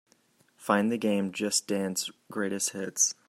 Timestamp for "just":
1.31-1.67